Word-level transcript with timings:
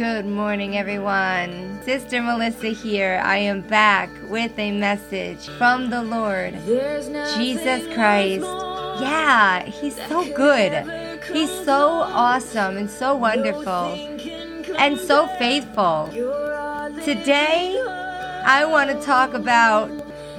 Good 0.00 0.24
morning, 0.24 0.78
everyone. 0.78 1.78
Sister 1.84 2.22
Melissa 2.22 2.68
here. 2.68 3.20
I 3.22 3.36
am 3.36 3.60
back 3.60 4.08
with 4.30 4.58
a 4.58 4.72
message 4.72 5.46
from 5.58 5.90
the 5.90 6.02
Lord, 6.02 6.54
Jesus 7.36 7.84
Christ. 7.92 8.46
Yeah, 9.02 9.62
He's 9.66 9.96
so 10.08 10.24
good. 10.32 11.20
He's 11.30 11.50
so 11.66 12.00
awesome 12.00 12.78
and 12.78 12.88
so 12.88 13.14
wonderful 13.14 13.92
and 14.78 14.98
so 14.98 15.26
faithful. 15.36 16.08
Today, 17.04 17.78
I 18.46 18.64
want 18.64 18.88
to 18.88 19.04
talk 19.04 19.34
about 19.34 19.90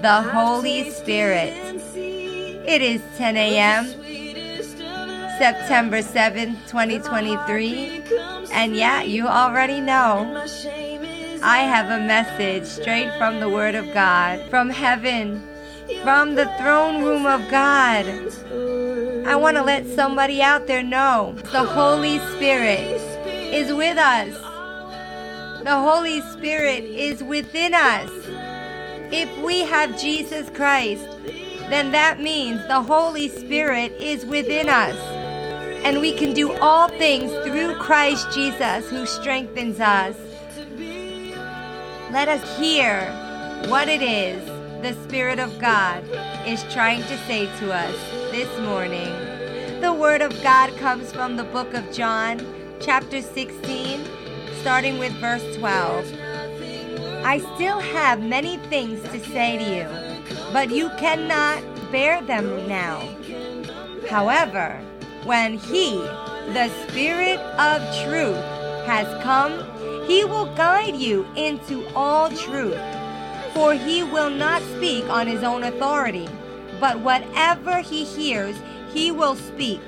the 0.01 0.23
Holy 0.23 0.89
Spirit. 0.89 1.53
It 1.93 2.81
is 2.81 2.99
10 3.15 3.37
a.m., 3.37 3.85
September 5.41 6.03
7th, 6.03 6.69
2023. 6.69 8.03
And 8.53 8.75
yeah, 8.75 9.01
you 9.01 9.25
already 9.25 9.81
know. 9.81 10.45
I 11.41 11.61
have 11.63 11.89
a 11.89 12.05
message 12.05 12.65
straight 12.65 13.11
from 13.17 13.39
the 13.39 13.49
Word 13.49 13.73
of 13.73 13.91
God, 13.91 14.47
from 14.51 14.69
heaven, 14.69 15.41
from 16.03 16.35
the 16.35 16.45
throne 16.59 17.03
room 17.03 17.25
of 17.25 17.41
God. 17.49 18.05
I 19.25 19.35
want 19.35 19.57
to 19.57 19.63
let 19.63 19.87
somebody 19.87 20.43
out 20.43 20.67
there 20.67 20.83
know 20.83 21.33
the 21.51 21.63
Holy 21.63 22.19
Spirit 22.35 23.01
is 23.51 23.73
with 23.73 23.97
us. 23.97 24.31
The 25.63 25.75
Holy 25.75 26.21
Spirit 26.33 26.83
is 26.83 27.23
within 27.23 27.73
us. 27.73 28.11
If 29.11 29.35
we 29.39 29.61
have 29.61 29.99
Jesus 29.99 30.51
Christ, 30.51 31.07
then 31.71 31.91
that 31.93 32.21
means 32.21 32.61
the 32.67 32.83
Holy 32.83 33.27
Spirit 33.27 33.91
is 33.93 34.23
within 34.23 34.69
us. 34.69 35.20
And 35.83 35.99
we 35.99 36.13
can 36.13 36.33
do 36.33 36.53
all 36.53 36.87
things 36.89 37.31
through 37.45 37.75
Christ 37.75 38.31
Jesus 38.31 38.89
who 38.89 39.05
strengthens 39.05 39.79
us. 39.79 40.15
Let 42.11 42.27
us 42.27 42.57
hear 42.57 43.05
what 43.67 43.87
it 43.87 44.01
is 44.01 44.45
the 44.81 44.93
Spirit 45.03 45.39
of 45.39 45.59
God 45.59 46.03
is 46.45 46.63
trying 46.73 47.01
to 47.03 47.17
say 47.27 47.45
to 47.59 47.71
us 47.71 47.95
this 48.31 48.49
morning. 48.61 49.11
The 49.79 49.93
Word 49.93 50.21
of 50.21 50.31
God 50.43 50.75
comes 50.77 51.11
from 51.11 51.37
the 51.37 51.43
book 51.43 51.73
of 51.73 51.91
John, 51.91 52.39
chapter 52.79 53.21
16, 53.21 54.03
starting 54.61 54.97
with 54.97 55.13
verse 55.13 55.55
12. 55.55 56.05
I 57.23 57.37
still 57.55 57.79
have 57.79 58.21
many 58.21 58.57
things 58.57 59.01
to 59.09 59.19
say 59.19 59.57
to 59.57 59.63
you, 59.63 60.51
but 60.51 60.71
you 60.71 60.89
cannot 60.97 61.63
bear 61.91 62.21
them 62.23 62.67
now. 62.67 63.07
However, 64.09 64.81
when 65.23 65.57
He, 65.57 65.97
the 66.53 66.69
Spirit 66.87 67.39
of 67.59 67.81
truth, 68.05 68.43
has 68.85 69.07
come, 69.23 69.63
He 70.07 70.25
will 70.25 70.53
guide 70.55 70.95
you 70.95 71.25
into 71.35 71.85
all 71.95 72.29
truth. 72.29 72.79
For 73.53 73.73
He 73.73 74.03
will 74.03 74.29
not 74.29 74.61
speak 74.77 75.07
on 75.09 75.27
His 75.27 75.43
own 75.43 75.63
authority, 75.63 76.27
but 76.79 76.99
whatever 76.99 77.79
He 77.79 78.03
hears, 78.03 78.55
He 78.93 79.11
will 79.11 79.35
speak. 79.35 79.81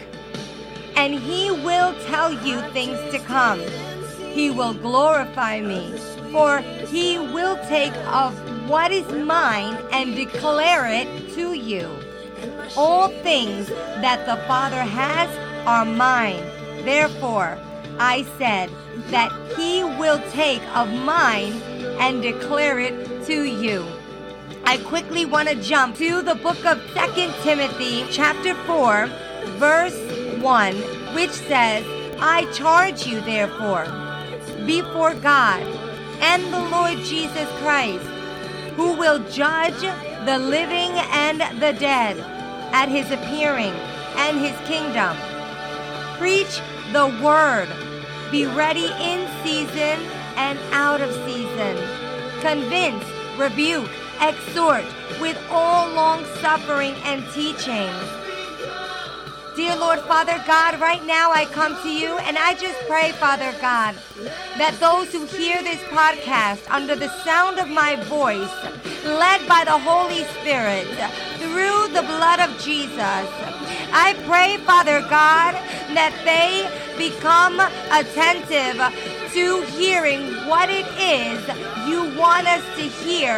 And 0.96 1.16
He 1.16 1.50
will 1.52 1.96
tell 2.06 2.32
you 2.32 2.62
things 2.72 3.00
to 3.12 3.20
come. 3.20 3.60
He 4.32 4.50
will 4.50 4.74
glorify 4.74 5.62
me, 5.62 5.98
for 6.32 6.60
He 6.88 7.18
will 7.18 7.58
take 7.68 7.96
of 8.08 8.34
what 8.70 8.92
is 8.92 9.08
mine 9.12 9.78
and 9.92 10.16
declare 10.16 10.88
it 10.88 11.34
to 11.36 11.54
you. 11.54 12.03
All 12.76 13.10
things 13.10 13.68
that 13.68 14.26
the 14.26 14.38
Father 14.48 14.82
has 14.82 15.30
are 15.68 15.86
mine. 15.86 16.44
Therefore, 16.84 17.58
I 18.00 18.26
said 18.38 18.70
that 19.12 19.32
he 19.56 19.84
will 19.84 20.22
take 20.32 20.62
of 20.76 20.92
mine 20.92 21.54
and 22.00 22.22
declare 22.22 22.80
it 22.80 23.26
to 23.26 23.44
you. 23.44 23.86
I 24.66 24.78
quickly 24.78 25.26
want 25.26 25.50
to 25.50 25.56
jump 25.56 25.98
to 25.98 26.22
the 26.22 26.36
book 26.36 26.66
of 26.66 26.80
2 26.94 27.32
Timothy, 27.44 28.06
chapter 28.10 28.56
4, 28.56 29.08
verse 29.58 29.98
1, 30.42 30.76
which 31.14 31.32
says, 31.32 31.86
I 32.20 32.52
charge 32.54 33.06
you, 33.06 33.22
therefore, 33.22 33.86
before 34.66 35.14
God 35.16 35.62
and 36.22 36.44
the 36.54 36.62
Lord 36.70 36.98
Jesus 37.00 37.50
Christ, 37.62 38.06
who 38.76 38.94
will 38.98 39.20
judge 39.30 39.82
the 40.26 40.40
living 40.40 40.92
and 41.12 41.42
the 41.62 41.74
dead 41.74 42.33
at 42.74 42.90
his 42.90 43.10
appearing 43.12 43.74
and 44.18 44.40
his 44.40 44.58
kingdom. 44.68 45.16
Preach 46.18 46.60
the 46.92 47.08
word. 47.24 47.70
Be 48.32 48.46
ready 48.46 48.88
in 49.00 49.30
season 49.44 50.00
and 50.36 50.60
out 50.72 51.00
of 51.00 51.14
season. 51.26 51.78
Convince, 52.42 53.06
rebuke, 53.38 53.90
exhort 54.20 54.86
with 55.22 55.38
all 55.50 55.90
long 55.94 56.26
suffering 56.42 56.96
and 57.06 57.24
teaching. 57.32 57.90
Dear 59.56 59.76
Lord 59.76 60.00
Father 60.00 60.44
God, 60.48 60.80
right 60.80 61.06
now 61.06 61.32
I 61.32 61.46
come 61.46 61.80
to 61.84 61.90
you 61.90 62.18
and 62.18 62.40
I 62.40 62.56
just 62.56 62.80
pray, 62.88 63.12
Father 63.12 63.54
God, 63.62 63.96
that 64.58 64.76
those 64.80 65.12
who 65.14 65.26
hear 65.26 65.62
this 65.62 65.82
podcast 65.84 66.68
under 66.72 66.96
the 66.96 67.10
sound 67.24 67.60
of 67.60 67.70
my 67.70 67.96
voice, 68.06 68.52
led 69.06 69.48
by 69.48 69.64
the 69.64 69.78
Holy 69.78 70.24
Spirit, 70.42 70.88
through 71.54 71.94
the 71.94 72.02
blood 72.02 72.40
of 72.40 72.50
Jesus, 72.66 73.30
I 73.94 74.18
pray, 74.26 74.58
Father 74.66 75.02
God, 75.02 75.54
that 75.94 76.18
they 76.26 76.66
become 76.98 77.62
attentive 77.94 78.82
to 79.38 79.62
hearing 79.78 80.34
what 80.50 80.74
it 80.74 80.90
is 80.98 81.38
you 81.86 82.10
want 82.18 82.48
us 82.48 82.66
to 82.78 82.90
hear 83.06 83.38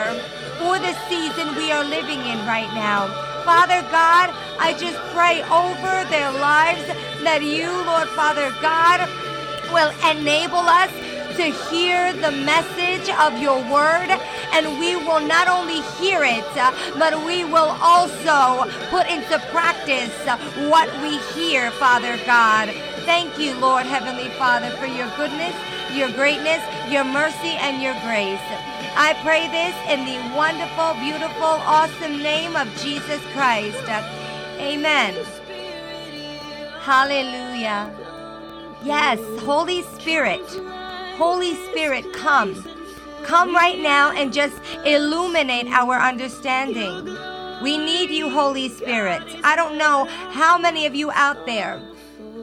for 0.63 0.79
the 0.79 0.95
season 1.11 1.55
we 1.59 1.73
are 1.73 1.83
living 1.83 2.23
in 2.23 2.39
right 2.47 2.71
now. 2.71 3.11
Father 3.43 3.83
God, 3.91 4.31
I 4.63 4.71
just 4.79 4.95
pray 5.11 5.43
over 5.51 6.07
their 6.07 6.31
lives 6.31 6.87
that 7.27 7.43
you, 7.43 7.67
Lord 7.83 8.07
Father 8.15 8.47
God, 8.63 9.03
will 9.75 9.91
enable 10.07 10.63
us 10.63 10.91
to 11.37 11.43
hear 11.69 12.13
the 12.13 12.31
message 12.31 13.09
of 13.19 13.37
your 13.41 13.59
word, 13.71 14.09
and 14.53 14.79
we 14.79 14.95
will 14.95 15.19
not 15.19 15.47
only 15.47 15.81
hear 15.99 16.23
it, 16.23 16.45
uh, 16.57 16.71
but 16.97 17.13
we 17.25 17.43
will 17.43 17.75
also 17.81 18.69
put 18.89 19.07
into 19.07 19.39
practice 19.51 20.15
uh, 20.27 20.37
what 20.69 20.89
we 21.01 21.17
hear, 21.33 21.71
Father 21.71 22.17
God. 22.25 22.69
Thank 23.05 23.37
you, 23.37 23.53
Lord 23.59 23.85
Heavenly 23.85 24.29
Father, 24.37 24.69
for 24.71 24.85
your 24.85 25.09
goodness, 25.15 25.55
your 25.93 26.11
greatness, 26.11 26.61
your 26.89 27.03
mercy, 27.03 27.55
and 27.59 27.81
your 27.81 27.93
grace. 28.01 28.41
I 28.97 29.13
pray 29.23 29.47
this 29.51 29.75
in 29.91 30.05
the 30.05 30.35
wonderful, 30.35 30.93
beautiful, 31.03 31.59
awesome 31.67 32.17
name 32.23 32.55
of 32.55 32.67
Jesus 32.81 33.21
Christ. 33.33 33.83
Amen. 34.59 35.13
Hallelujah. 36.81 37.93
Yes, 38.83 39.19
Holy 39.41 39.81
Spirit, 39.81 40.45
Holy 41.17 41.55
Spirit, 41.71 42.11
come. 42.13 42.61
Come 43.23 43.55
right 43.55 43.79
now 43.79 44.11
and 44.11 44.33
just 44.33 44.55
illuminate 44.85 45.67
our 45.67 45.95
understanding. 45.95 47.05
We 47.63 47.77
need 47.77 48.09
you, 48.09 48.29
Holy 48.29 48.67
Spirit. 48.67 49.23
I 49.41 49.55
don't 49.55 49.77
know 49.77 50.05
how 50.31 50.57
many 50.57 50.85
of 50.85 50.93
you 50.93 51.11
out 51.11 51.45
there 51.45 51.81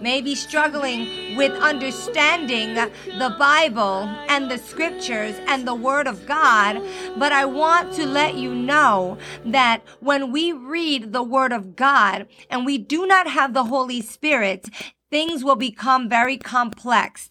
may 0.01 0.23
be 0.23 0.35
struggling 0.35 1.37
with 1.37 1.53
understanding 1.61 2.75
the 2.75 3.37
Bible 3.39 4.09
and 4.29 4.51
the 4.51 4.57
scriptures 4.57 5.37
and 5.47 5.69
the 5.69 5.75
Word 5.75 6.07
of 6.07 6.27
God, 6.27 6.83
but 7.19 7.31
I 7.31 7.45
want 7.45 7.93
to 7.95 8.07
let 8.07 8.37
you 8.37 8.55
know 8.55 9.19
that 9.45 9.83
when 10.01 10.33
we 10.33 10.51
read 10.53 11.13
the 11.13 11.23
Word 11.23 11.53
of 11.53 11.77
God 11.77 12.27
and 12.49 12.65
we 12.65 12.79
do 12.79 13.07
not 13.07 13.29
have 13.29 13.53
the 13.53 13.65
Holy 13.65 14.01
Spirit, 14.01 14.69
things 15.13 15.45
will 15.45 15.57
become 15.57 16.09
very 16.09 16.39
complex. 16.39 17.29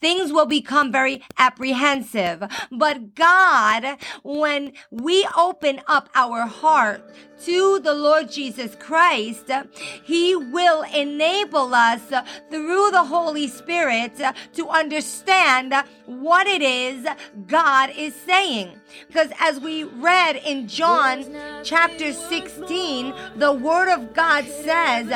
Things 0.00 0.32
will 0.32 0.46
become 0.46 0.90
very 0.90 1.22
apprehensive. 1.38 2.42
But 2.72 3.14
God, 3.14 3.96
when 4.24 4.72
we 4.90 5.26
open 5.36 5.80
up 5.86 6.08
our 6.16 6.46
heart 6.46 7.02
to 7.44 7.78
the 7.80 7.94
Lord 7.94 8.30
Jesus 8.30 8.76
Christ, 8.76 9.50
He 10.04 10.36
will 10.36 10.82
enable 10.82 11.74
us 11.74 12.02
through 12.50 12.90
the 12.90 13.04
Holy 13.04 13.48
Spirit 13.48 14.12
to 14.54 14.68
understand 14.68 15.74
what 16.06 16.46
it 16.46 16.62
is 16.62 17.06
God 17.46 17.90
is 17.96 18.14
saying. 18.14 18.72
Because 19.06 19.30
as 19.38 19.60
we 19.60 19.84
read 19.84 20.36
in 20.36 20.66
John 20.66 21.24
chapter 21.62 22.12
16, 22.12 23.14
the 23.36 23.52
Word 23.52 23.88
of 23.88 24.14
God 24.14 24.44
says 24.46 25.08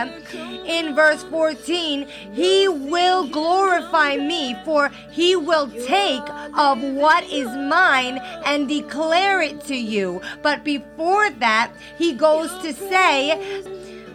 in 0.65 0.95
verse 0.95 1.25
14, 1.25 2.07
He 2.33 2.69
will 2.69 3.27
glorify 3.27 4.17
me, 4.17 4.57
for 4.65 4.91
He 5.11 5.35
will 5.35 5.69
take 5.69 6.23
of 6.57 6.81
what 6.83 7.25
is 7.25 7.49
mine 7.49 8.19
and 8.45 8.69
declare 8.69 9.43
it 9.43 9.61
to 9.65 9.77
you. 9.77 10.21
But 10.43 10.63
before 10.63 11.31
that, 11.31 11.73
He 11.99 12.14
goes 12.15 12.51
to 12.63 12.73
say, 12.73 13.63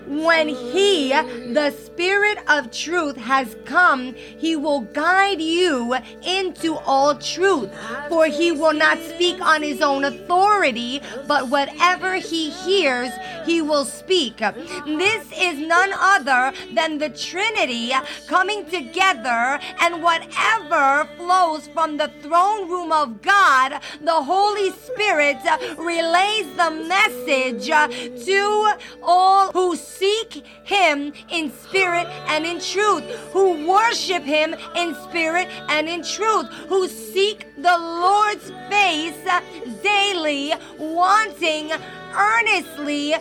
when 0.10 0.48
He, 0.50 1.10
the 1.10 1.72
Spirit 1.72 2.40
of 2.50 2.72
truth, 2.72 3.16
has 3.16 3.56
come, 3.66 4.16
He 4.16 4.56
will 4.56 4.82
guide 4.82 5.42
you 5.42 5.96
into 6.24 6.76
all 6.76 7.16
truth. 7.16 7.70
For 8.10 8.26
He 8.26 8.52
will 8.52 8.74
not 8.74 8.98
speak 9.00 9.40
on 9.40 9.62
His 9.62 9.82
own 9.82 10.04
authority, 10.04 11.02
but 11.28 11.50
whatever 11.50 12.16
He 12.16 12.50
hears, 12.50 13.12
He 13.46 13.62
will 13.62 13.86
speak. 13.86 14.38
This 14.38 15.26
is 15.38 15.60
none 15.60 15.94
other 15.94 16.54
than 16.74 16.98
the 16.98 17.10
Trinity 17.10 17.92
coming 18.28 18.66
together, 18.66 19.60
and 19.80 20.02
whatever 20.02 21.08
flows 21.18 21.68
from 21.68 21.98
the 21.98 22.12
throne 22.22 22.70
room 22.70 22.92
of 22.92 23.22
God, 23.22 23.80
the 24.02 24.12
Holy 24.12 24.72
Spirit 24.72 25.38
relays 25.78 26.48
the 26.56 26.72
message 26.72 27.68
to 28.26 28.74
all 29.04 29.52
who 29.52 29.76
seek 30.00 30.46
Him 30.64 31.14
in 31.30 31.52
spirit 31.52 32.08
and 32.28 32.46
in 32.46 32.60
truth, 32.60 33.04
who 33.34 33.68
worship 33.68 34.24
Him 34.24 34.56
in 34.76 34.96
spirit 34.96 35.48
and 35.68 35.88
in 35.88 36.02
truth, 36.04 36.48
who 36.70 36.88
seek 36.88 37.46
the 37.58 37.78
Lord's 37.78 38.50
face 38.70 39.24
daily, 39.84 40.54
wanting 40.80 41.72
earnestly 42.16 43.14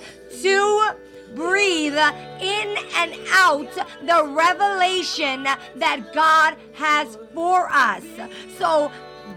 to 0.42 0.90
breathe 1.34 1.98
in 2.40 2.76
and 2.96 3.14
out 3.32 3.72
the 4.06 4.24
revelation 4.24 5.44
that 5.76 6.12
God 6.14 6.56
has 6.74 7.18
for 7.34 7.68
us. 7.70 8.04
So 8.58 8.90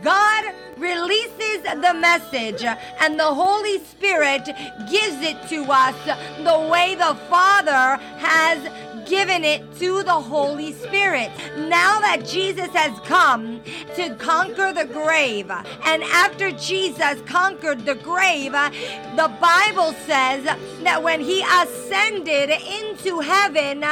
God 0.03 0.53
releases 0.77 1.61
the 1.63 1.93
message 1.93 2.63
and 2.63 3.19
the 3.19 3.23
Holy 3.23 3.79
Spirit 3.79 4.45
gives 4.89 5.21
it 5.21 5.37
to 5.49 5.63
us 5.69 5.95
the 6.43 6.69
way 6.69 6.95
the 6.95 7.15
Father 7.29 8.01
has 8.17 8.59
given 9.07 9.43
it 9.43 9.61
to 9.77 10.03
the 10.03 10.11
Holy 10.11 10.71
Spirit. 10.73 11.29
Now 11.57 11.99
that 11.99 12.25
Jesus 12.25 12.69
has 12.69 12.97
come 13.01 13.61
to 13.95 14.15
conquer 14.15 14.71
the 14.71 14.85
grave, 14.85 15.51
and 15.51 16.03
after 16.03 16.51
Jesus 16.51 17.21
conquered 17.25 17.85
the 17.85 17.95
grave, 17.95 18.53
the 18.53 19.31
Bible 19.41 19.93
says 20.05 20.45
that 20.83 21.03
when 21.03 21.19
he 21.19 21.41
ascended 21.41 22.51
into 22.51 23.19
heaven 23.19 23.83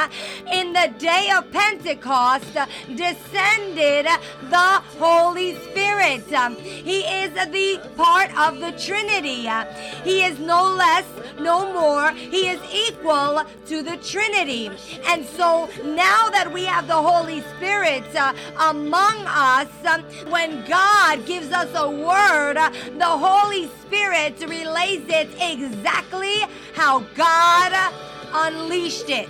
in 0.50 0.72
the 0.72 0.92
day 0.98 1.30
of 1.36 1.50
Pentecost, 1.52 2.56
descended 2.96 4.06
the 4.48 4.82
Holy 4.98 5.54
Spirit. 5.56 5.99
He 6.00 7.00
is 7.00 7.30
the 7.34 7.90
part 7.94 8.30
of 8.38 8.58
the 8.58 8.72
Trinity. 8.72 9.48
He 10.02 10.24
is 10.24 10.38
no 10.38 10.72
less, 10.74 11.04
no 11.38 11.72
more. 11.74 12.12
He 12.12 12.48
is 12.48 12.60
equal 12.72 13.44
to 13.66 13.82
the 13.82 13.98
Trinity. 13.98 14.70
And 15.06 15.26
so 15.26 15.68
now 15.84 16.30
that 16.30 16.50
we 16.52 16.64
have 16.64 16.86
the 16.86 16.94
Holy 16.94 17.42
Spirit 17.56 18.04
uh, 18.16 18.32
among 18.58 19.26
us, 19.26 19.68
um, 19.84 20.02
when 20.30 20.64
God 20.66 21.26
gives 21.26 21.52
us 21.52 21.68
a 21.74 21.90
word, 21.90 22.56
uh, 22.56 22.70
the 22.96 23.04
Holy 23.04 23.68
Spirit 23.82 24.40
relays 24.40 25.04
it 25.08 25.28
exactly 25.38 26.46
how 26.74 27.00
God 27.14 27.92
unleashed 28.32 29.10
it. 29.10 29.28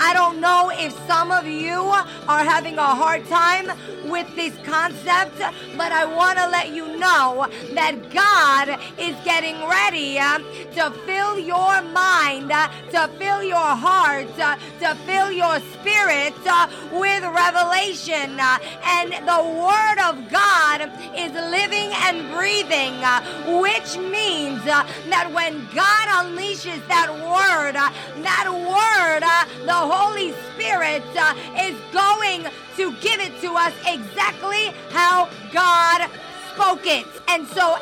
I 0.00 0.12
don't 0.12 0.40
know 0.40 0.70
if 0.74 0.92
some 1.06 1.30
of 1.30 1.46
you 1.46 1.80
are 2.28 2.44
having 2.44 2.78
a 2.78 2.94
hard 2.94 3.24
time 3.26 3.70
with 4.14 4.36
this 4.36 4.54
concept, 4.64 5.38
but 5.76 5.90
I 5.90 6.04
want 6.04 6.38
to 6.38 6.46
let 6.48 6.70
you 6.70 6.86
know 6.98 7.48
that 7.72 7.94
God 8.14 8.78
is 8.96 9.16
getting 9.24 9.56
ready 9.66 10.20
uh, 10.20 10.38
to 10.78 10.92
fill 11.04 11.36
your 11.36 11.82
mind, 11.82 12.52
uh, 12.52 12.68
to 12.92 13.08
fill 13.18 13.42
your 13.42 13.74
heart, 13.86 14.30
uh, 14.38 14.54
to 14.78 14.94
fill 15.04 15.32
your 15.32 15.58
spirit 15.74 16.32
uh, 16.46 16.68
with 16.92 17.24
revelation. 17.24 18.38
Uh, 18.38 18.58
and 18.84 19.10
the 19.26 19.40
Word 19.66 19.98
of 20.08 20.30
God 20.30 20.78
is 21.16 21.32
living 21.50 21.90
and 22.06 22.30
breathing, 22.30 22.94
uh, 23.02 23.18
which 23.62 23.98
means 23.98 24.62
that 24.62 25.28
when 25.34 25.58
God 25.74 26.06
unleashes 26.22 26.86
that 26.86 27.10
Word, 27.10 27.74
that 28.22 28.46
Word, 28.46 29.24
the 29.66 29.80
Holy 29.94 30.30
Spirit 30.54 31.02
is 31.58 31.74
going 31.90 32.13
give 33.16 33.32
it 33.32 33.40
to 33.40 33.54
us 33.54 33.72
exactly 33.86 34.72
how 34.90 35.28
God 35.52 36.10
spoke 36.52 36.86
it. 36.86 37.06
And 37.28 37.46
so 37.46 37.76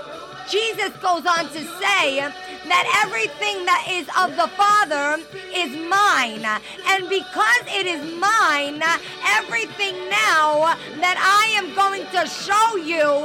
Jesus 0.49 0.91
goes 1.01 1.25
on 1.25 1.49
to 1.49 1.65
say 1.81 2.21
that 2.21 3.03
everything 3.05 3.65
that 3.65 3.87
is 3.89 4.07
of 4.19 4.37
the 4.37 4.49
Father 4.57 5.23
is 5.55 5.71
mine. 5.89 6.45
And 6.87 7.09
because 7.09 7.65
it 7.67 7.87
is 7.87 8.03
mine, 8.21 8.83
everything 9.25 9.97
now 10.11 10.77
that 11.01 11.17
I 11.17 11.49
am 11.57 11.75
going 11.75 12.05
to 12.13 12.27
show 12.29 12.77
you 12.77 13.25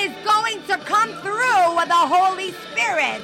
is 0.00 0.12
going 0.24 0.62
to 0.68 0.78
come 0.86 1.10
through 1.20 1.84
the 1.84 2.04
Holy 2.08 2.52
Spirit. 2.72 3.20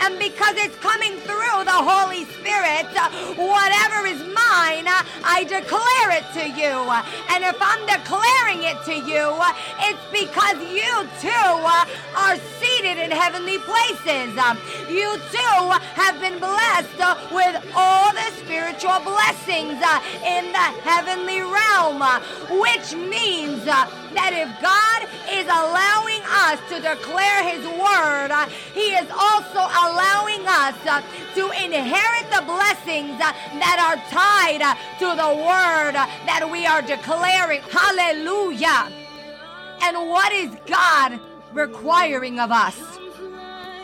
And 0.00 0.18
because 0.18 0.56
it's 0.56 0.76
coming 0.76 1.16
through 1.28 1.64
the 1.64 1.80
Holy 1.80 2.24
Spirit, 2.24 2.88
uh, 2.96 3.10
whatever 3.36 4.06
is 4.08 4.20
mine, 4.32 4.88
uh, 4.88 5.04
I 5.24 5.44
declare 5.44 6.10
it 6.16 6.26
to 6.40 6.44
you. 6.56 6.88
And 7.28 7.44
if 7.44 7.56
I'm 7.60 7.84
declaring 7.84 8.64
it 8.64 8.80
to 8.88 8.96
you, 8.96 9.28
uh, 9.28 9.52
it's 9.88 10.04
because 10.08 10.56
you 10.72 11.04
too 11.20 11.56
are 12.16 12.36
seated 12.58 12.96
in 12.96 13.10
heavenly 13.10 13.58
places. 13.58 14.32
Um, 14.40 14.56
you 14.88 15.20
too 15.30 15.62
have 16.00 16.18
been 16.20 16.38
blessed 16.38 17.00
with 17.30 17.54
all 17.76 18.12
the 18.12 18.28
spiritual 18.40 19.00
blessings 19.04 19.78
in 20.24 20.52
the 20.52 20.68
heavenly 20.88 21.44
realm, 21.44 22.00
which 22.58 22.94
means 22.96 23.64
that 23.64 24.32
if 24.32 24.48
God 24.60 25.06
is 25.30 25.46
allowing 25.46 25.99
us 26.50 26.58
to 26.68 26.80
declare 26.80 27.42
His 27.44 27.64
word, 27.78 28.30
uh, 28.30 28.46
He 28.74 28.94
is 28.94 29.08
also 29.10 29.60
allowing 29.60 30.42
us 30.46 30.74
uh, 30.84 31.02
to 31.34 31.44
inherit 31.62 32.26
the 32.34 32.42
blessings 32.44 33.14
uh, 33.22 33.32
that 33.62 33.78
are 33.78 33.98
tied 34.10 34.62
to 34.98 35.08
the 35.14 35.32
word 35.46 35.94
that 35.94 36.48
we 36.50 36.66
are 36.66 36.82
declaring. 36.82 37.60
Hallelujah. 37.70 38.90
And 39.82 40.08
what 40.08 40.32
is 40.32 40.50
God 40.66 41.20
requiring 41.52 42.40
of 42.40 42.50
us 42.50 42.78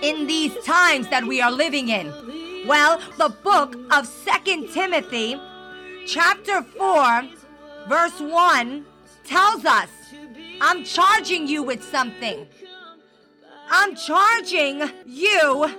in 0.03 0.27
these 0.27 0.55
times 0.65 1.09
that 1.09 1.25
we 1.25 1.41
are 1.41 1.53
living 1.53 1.89
in? 1.89 2.13
Well, 2.67 3.01
the 3.17 3.29
book 3.29 3.77
of 3.93 4.07
Second 4.07 4.71
Timothy, 4.73 5.41
chapter 6.07 6.63
4, 6.63 7.23
verse 7.89 8.21
1 8.21 8.85
tells 9.25 9.65
us 9.65 9.89
I'm 10.61 10.85
charging 10.85 11.47
you 11.47 11.63
with 11.63 11.83
something. 11.85 12.47
I'm 13.69 13.97
charging 13.97 14.91
you 15.07 15.71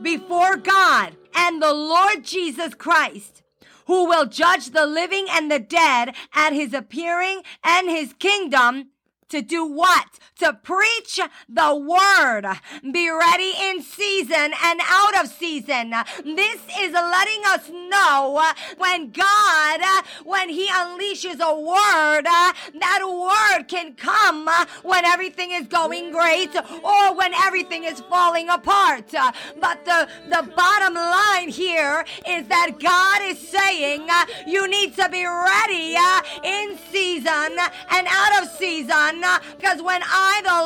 before 0.00 0.56
God 0.56 1.16
and 1.34 1.62
the 1.62 1.72
Lord 1.72 2.24
Jesus 2.24 2.74
Christ, 2.74 3.42
who 3.86 4.06
will 4.06 4.26
judge 4.26 4.70
the 4.70 4.86
living 4.86 5.26
and 5.30 5.50
the 5.50 5.58
dead 5.58 6.14
at 6.34 6.52
his 6.52 6.72
appearing 6.72 7.42
and 7.62 7.88
his 7.88 8.12
kingdom 8.14 8.90
to 9.28 9.42
do 9.42 9.64
what? 9.64 10.06
To 10.38 10.52
preach 10.52 11.18
the 11.48 11.74
word. 11.74 12.46
Be 12.92 13.10
ready 13.10 13.52
in 13.60 13.82
season 13.82 14.52
and 14.62 14.80
out 14.84 15.20
of 15.20 15.30
season. 15.30 15.94
This 16.24 16.60
is 16.78 16.92
letting 16.92 17.42
us 17.46 17.68
know 17.70 18.52
when 18.78 19.10
God, 19.10 19.80
when 20.24 20.48
He 20.48 20.68
unleashes 20.68 21.40
a 21.40 21.58
word, 21.58 22.24
that 22.24 23.00
word 23.02 23.68
can 23.68 23.94
come 23.94 24.48
when 24.82 25.04
everything 25.04 25.52
is 25.52 25.66
going 25.66 26.12
great 26.12 26.54
or 26.84 27.14
when 27.14 27.34
everything 27.34 27.84
is 27.84 28.00
falling 28.00 28.48
apart. 28.48 29.12
But 29.60 29.84
the, 29.84 30.08
the 30.28 30.52
bottom 30.54 30.94
line 30.94 31.48
here 31.48 32.04
is 32.28 32.46
that 32.48 32.78
God 32.78 33.22
is 33.22 33.48
saying 33.48 34.08
you 34.46 34.68
need 34.68 34.94
to 34.96 35.08
be 35.08 35.26
ready 35.26 35.96
in 36.44 36.78
season 36.90 37.56
and 37.90 38.06
out 38.08 38.42
of 38.42 38.50
season 38.50 39.15
because 39.56 39.82
when 39.82 40.02
I, 40.04 40.40
the 40.44 40.58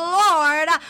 Lord, 0.67 0.80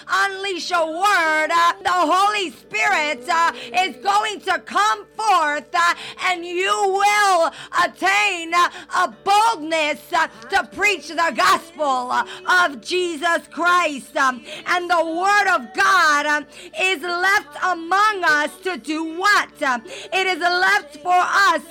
unleash 0.51 0.71
a 0.71 0.85
word, 0.85 1.49
the 1.81 1.89
Holy 1.89 2.49
Spirit 2.51 3.27
uh, 3.29 3.53
is 3.77 3.95
going 3.97 4.39
to 4.41 4.59
come 4.59 5.05
forth 5.15 5.67
uh, 5.73 5.95
and 6.25 6.45
you 6.45 6.71
will 6.71 7.51
attain 7.85 8.53
a 8.53 9.15
boldness 9.23 10.01
uh, 10.13 10.27
to 10.49 10.67
preach 10.73 11.07
the 11.07 11.33
gospel 11.35 12.11
of 12.11 12.81
Jesus 12.81 13.47
Christ. 13.51 14.15
Um, 14.17 14.43
and 14.67 14.89
the 14.89 15.05
word 15.05 15.55
of 15.55 15.73
God 15.73 16.45
is 16.79 17.01
left 17.01 17.57
among 17.63 18.23
us 18.23 18.51
to 18.63 18.77
do 18.77 19.17
what? 19.17 19.49
It 19.61 20.27
is 20.27 20.39
left 20.39 20.97
for 20.97 21.13
us 21.13 21.63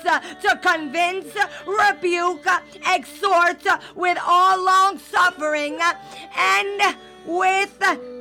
to 0.43 0.59
convince, 0.63 1.35
rebuke, 1.67 2.47
exhort 2.87 3.65
with 3.95 4.19
all 4.25 4.65
long 4.65 4.99
suffering 4.99 5.79
and 6.37 6.97
with 7.27 7.79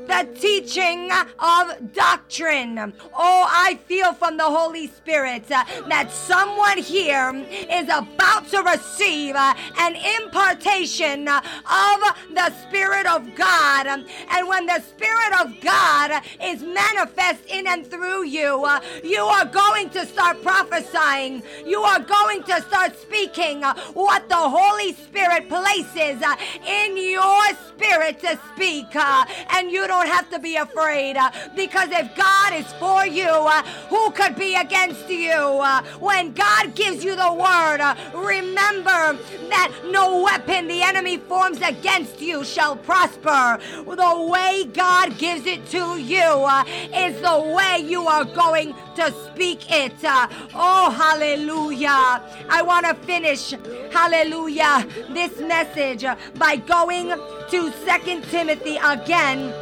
the 0.09 0.27
teaching 0.39 1.11
of 1.37 1.93
doctrine. 1.93 2.93
Oh, 3.13 3.45
I 3.47 3.79
feel 3.85 4.13
from 4.13 4.37
the 4.37 4.43
Holy 4.43 4.87
Spirit 4.87 5.43
uh, 5.51 5.63
that 5.87 6.11
someone 6.11 6.79
here 6.79 7.31
is 7.69 7.87
about 7.89 8.47
to 8.49 8.63
receive 8.63 9.35
uh, 9.35 9.53
an 9.77 9.95
impartation 9.95 11.27
uh, 11.27 11.37
of 11.37 12.33
the 12.33 12.49
Spirit 12.63 13.05
of 13.05 13.35
God. 13.35 13.85
And 13.85 14.47
when 14.47 14.65
the 14.65 14.79
Spirit 14.81 15.39
of 15.39 15.61
God 15.61 16.23
is 16.43 16.63
manifest 16.63 17.45
in 17.47 17.67
and 17.67 17.85
through 17.85 18.25
you, 18.25 18.67
you 19.03 19.21
are 19.21 19.45
going 19.45 19.91
to 19.91 20.07
start 20.07 20.41
prophesying. 20.41 21.43
You 21.67 21.81
are 21.81 21.99
going 21.99 22.41
to 22.43 22.61
start 22.63 22.99
speaking 22.99 23.61
what 23.93 24.27
the 24.27 24.35
Holy 24.35 24.93
Spirit 24.93 25.47
places 25.49 26.23
in 26.67 26.97
your 26.97 27.45
spirit 27.67 28.19
to 28.21 28.39
speak. 28.55 28.95
And 28.95 29.69
you 29.69 29.85
don't 29.87 29.98
have 30.07 30.29
to 30.31 30.39
be 30.39 30.55
afraid 30.55 31.17
uh, 31.17 31.31
because 31.55 31.89
if 31.91 32.15
God 32.15 32.53
is 32.53 32.71
for 32.73 33.05
you, 33.05 33.27
uh, 33.27 33.63
who 33.89 34.11
could 34.11 34.35
be 34.35 34.55
against 34.55 35.09
you? 35.09 35.31
Uh, 35.31 35.83
when 35.99 36.33
God 36.33 36.75
gives 36.75 37.03
you 37.03 37.15
the 37.15 37.33
word, 37.33 37.79
remember 38.13 39.17
that 39.49 39.71
no 39.85 40.21
weapon 40.21 40.67
the 40.67 40.81
enemy 40.81 41.17
forms 41.17 41.61
against 41.61 42.21
you 42.21 42.43
shall 42.43 42.75
prosper. 42.75 43.59
The 43.85 44.29
way 44.29 44.65
God 44.65 45.17
gives 45.17 45.45
it 45.45 45.65
to 45.67 45.99
you 45.99 46.47
is 46.93 47.21
the 47.21 47.55
way 47.55 47.79
you 47.79 48.07
are 48.07 48.25
going 48.25 48.75
to 48.95 49.11
speak 49.25 49.71
it. 49.71 49.93
Oh, 50.03 50.91
hallelujah. 50.95 52.21
I 52.49 52.61
want 52.61 52.85
to 52.85 52.93
finish, 53.05 53.51
hallelujah, 53.91 54.87
this 55.09 55.39
message 55.39 56.05
by 56.35 56.57
going 56.57 57.09
to 57.49 57.71
Second 57.85 58.23
Timothy 58.25 58.77
again 58.77 59.53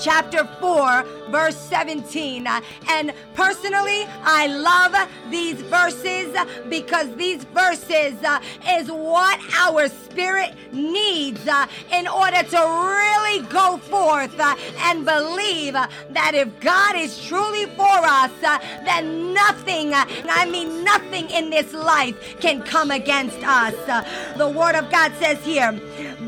chapter 0.00 0.44
4, 0.60 1.04
verse 1.30 1.56
17. 1.56 2.46
And 2.88 3.12
personally, 3.34 4.06
I 4.22 4.46
love 4.46 5.08
these 5.30 5.60
verses 5.62 6.36
because 6.68 7.14
these 7.16 7.44
verses 7.44 8.22
uh, 8.22 8.40
is 8.68 8.90
what 8.90 9.40
our 9.56 9.88
spirit 9.88 10.54
needs 10.72 11.46
uh, 11.46 11.66
in 11.92 12.06
order 12.06 12.42
to 12.42 12.56
really 12.56 13.46
go 13.48 13.76
forth 13.78 14.38
uh, 14.38 14.54
and 14.80 15.04
believe 15.04 15.74
that 15.74 16.32
if 16.34 16.60
God 16.60 16.96
is 16.96 17.24
truly 17.24 17.66
for 17.66 17.84
us, 17.84 18.30
then 18.40 19.34
nothing, 19.34 19.92
I 19.94 20.46
mean 20.50 20.84
nothing 20.84 21.30
in 21.30 21.50
this 21.50 21.72
life 21.72 22.40
can 22.40 22.62
come 22.62 22.90
against 22.90 23.38
us. 23.42 23.74
The 24.36 24.48
word 24.48 24.74
of 24.74 24.90
God 24.90 25.12
says 25.18 25.38
here, 25.44 25.72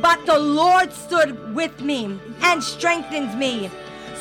but 0.00 0.24
the 0.26 0.38
Lord 0.38 0.92
stood 0.92 1.54
with 1.54 1.80
me 1.80 2.18
and 2.42 2.62
strengthens 2.62 3.34
me 3.36 3.70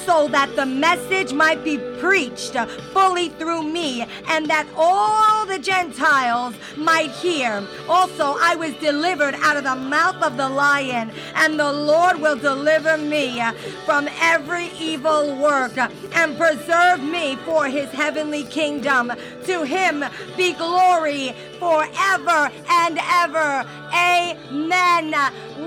so 0.06 0.28
that 0.30 0.56
the 0.56 0.66
message 0.66 1.34
might 1.34 1.64
be 1.64 1.78
preached 2.00 2.56
fully 2.94 3.30
through 3.30 3.64
me 3.64 4.06
and 4.28 4.48
that 4.48 4.68
all 4.76 5.46
the 5.46 5.60
Gentiles 5.60 6.56
might 6.78 7.12
hear. 7.12 7.64
Also, 7.88 8.36
I 8.40 8.56
was 8.56 8.74
delivered 8.76 9.36
out 9.36 9.58
of 9.58 9.64
the 9.66 9.76
mouth 9.76 10.22
of 10.24 10.38
the 10.38 10.50
lion, 10.50 11.12
and 11.36 11.60
the 11.60 11.72
Lord 11.72 12.20
will 12.20 12.38
deliver 12.38 12.98
me 12.98 13.42
from 13.86 14.08
every 14.20 14.70
evil 14.80 15.36
work 15.36 15.78
and 15.78 16.38
preserve 16.38 17.02
me 17.02 17.36
for 17.46 17.68
his 17.68 17.90
heavenly 17.92 18.46
kingdom. 18.46 19.12
To 19.46 19.64
him 19.64 20.04
be 20.38 20.54
glory 20.54 21.36
forever 21.60 22.50
and 22.68 23.00
ever. 23.02 23.66
Amen. 23.94 25.14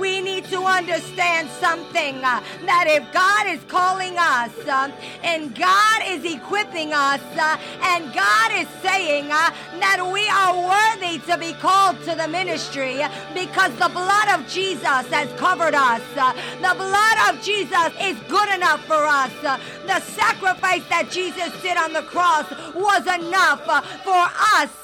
We 0.03 0.21
need 0.21 0.47
to 0.47 0.65
understand 0.65 1.49
something 1.61 2.17
uh, 2.25 2.43
that 2.67 2.87
if 2.89 3.05
God 3.13 3.47
is 3.47 3.63
calling 3.69 4.19
us 4.19 4.51
uh, 4.67 4.91
and 5.23 5.55
God 5.55 6.03
is 6.05 6.25
equipping 6.25 6.93
us 6.93 7.23
uh, 7.39 7.57
and 7.83 8.13
God 8.13 8.51
is 8.51 8.67
saying 8.83 9.31
uh, 9.31 9.55
that 9.79 10.03
we 10.03 10.27
are 10.27 10.59
worthy 10.59 11.23
to 11.31 11.39
be 11.39 11.53
called 11.53 12.03
to 12.03 12.17
the 12.17 12.27
ministry 12.27 12.99
because 13.33 13.71
the 13.79 13.91
blood 13.95 14.29
of 14.35 14.45
Jesus 14.49 15.07
has 15.15 15.31
covered 15.39 15.75
us. 15.75 16.03
Uh, 16.17 16.33
the 16.59 16.75
blood 16.75 17.19
of 17.31 17.41
Jesus 17.41 17.95
is 18.03 18.19
good 18.27 18.51
enough 18.57 18.85
for 18.87 19.07
us. 19.07 19.31
Uh, 19.45 19.57
the 19.87 20.01
sacrifice 20.01 20.83
that 20.89 21.13
Jesus 21.13 21.55
did 21.63 21.77
on 21.77 21.93
the 21.93 22.03
cross 22.03 22.51
was 22.75 23.07
enough 23.07 23.63
for 24.03 24.23
us 24.59 24.75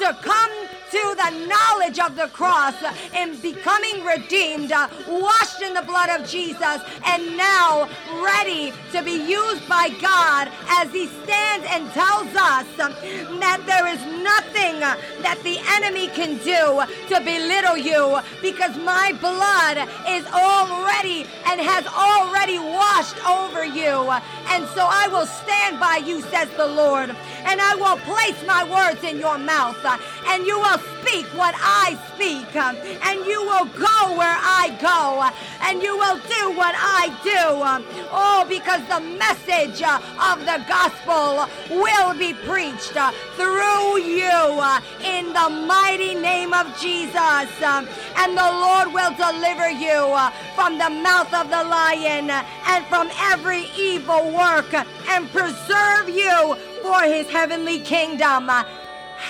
to 0.00 0.16
come 0.22 0.61
to 0.92 1.16
the 1.16 1.46
knowledge 1.48 1.98
of 1.98 2.16
the 2.16 2.28
cross 2.28 2.74
and 3.14 3.40
becoming 3.40 4.04
redeemed, 4.04 4.70
uh, 4.72 4.88
washed 5.08 5.62
in 5.62 5.72
the 5.72 5.80
blood 5.80 6.10
of 6.10 6.28
Jesus, 6.28 6.82
and 7.06 7.34
now 7.34 7.88
ready 8.22 8.74
to 8.92 9.02
be 9.02 9.16
used 9.26 9.66
by 9.66 9.88
God 10.02 10.50
as 10.68 10.92
He 10.92 11.06
stands 11.06 11.66
and 11.70 11.90
tells 11.92 12.28
us 12.36 12.66
that 12.76 13.62
there 13.64 13.86
is 13.86 14.11
nothing 14.22 14.82
uh, 14.82 14.96
that 15.22 15.38
the 15.42 15.58
enemy 15.76 16.08
can 16.08 16.38
do 16.38 16.82
to 17.08 17.20
belittle 17.20 17.76
you 17.76 18.18
because 18.40 18.76
my 18.78 19.12
blood 19.20 19.76
is 20.08 20.24
already 20.26 21.26
and 21.46 21.60
has 21.60 21.86
already 21.86 22.58
washed 22.58 23.18
over 23.26 23.64
you. 23.64 24.10
And 24.52 24.66
so 24.74 24.86
I 24.88 25.08
will 25.08 25.26
stand 25.26 25.80
by 25.80 26.02
you, 26.04 26.20
says 26.22 26.48
the 26.56 26.66
Lord, 26.66 27.10
and 27.44 27.60
I 27.60 27.74
will 27.74 27.98
place 28.04 28.38
my 28.46 28.64
words 28.64 29.02
in 29.04 29.18
your 29.18 29.38
mouth, 29.38 29.78
uh, 29.84 29.98
and 30.26 30.46
you 30.46 30.58
will 30.58 30.78
speak 31.02 31.26
what 31.36 31.54
I 31.58 31.98
speak, 32.14 32.54
um, 32.56 32.76
and 33.02 33.26
you 33.26 33.42
will 33.42 33.66
go 33.66 34.16
where 34.16 34.38
I 34.38 34.70
go, 34.80 35.28
and 35.66 35.82
you 35.82 35.96
will 35.96 36.16
do 36.16 36.56
what 36.56 36.74
I 36.78 37.10
do. 37.22 37.62
Um, 37.62 37.84
oh, 38.10 38.46
because 38.48 38.82
the 38.88 39.00
message 39.00 39.82
uh, 39.82 39.98
of 40.30 40.40
the 40.40 40.62
gospel 40.68 41.48
will 41.70 42.14
be 42.18 42.34
preached 42.46 42.96
uh, 42.96 43.10
through 43.34 43.98
you 43.98 44.30
uh, 44.30 44.80
in 45.02 45.32
the 45.32 45.48
mighty 45.66 46.14
name 46.14 46.54
of 46.54 46.66
Jesus. 46.78 47.50
Um, 47.62 47.88
and 48.16 48.36
the 48.36 48.50
Lord 48.64 48.92
will 48.92 49.14
deliver 49.14 49.70
you 49.70 50.16
from 50.54 50.78
the 50.78 50.90
mouth 50.90 51.32
of 51.34 51.50
the 51.50 51.64
lion 51.64 52.30
and 52.30 52.86
from 52.86 53.10
every 53.32 53.66
evil 53.76 54.30
work 54.30 54.72
and 55.08 55.28
preserve 55.30 56.08
you 56.08 56.56
for 56.82 57.02
his 57.02 57.28
heavenly 57.28 57.80
kingdom. 57.80 58.50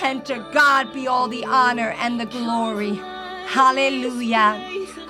And 0.01 0.25
to 0.25 0.45
God 0.51 0.93
be 0.93 1.07
all 1.07 1.27
the 1.27 1.45
honor 1.45 1.91
and 1.99 2.19
the 2.19 2.25
glory. 2.25 2.95
Hallelujah. 3.45 4.59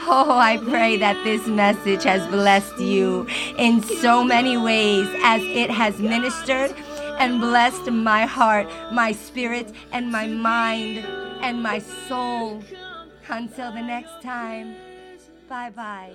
Oh, 0.05 0.37
I 0.37 0.57
pray 0.57 0.97
that 0.97 1.23
this 1.23 1.47
message 1.47 2.03
has 2.03 2.27
blessed 2.27 2.77
you 2.79 3.25
in 3.57 3.81
so 3.81 4.23
many 4.23 4.57
ways 4.57 5.07
as 5.23 5.41
it 5.41 5.69
has 5.69 5.99
ministered 5.99 6.75
and 7.19 7.39
blessed 7.39 7.89
my 7.89 8.25
heart, 8.25 8.67
my 8.91 9.13
spirit, 9.13 9.71
and 9.91 10.11
my 10.11 10.27
mind 10.27 10.99
and 11.41 11.63
my 11.63 11.79
soul. 11.79 12.61
Until 13.29 13.71
the 13.71 13.81
next 13.81 14.21
time, 14.21 14.75
bye 15.47 15.69
bye 15.69 16.13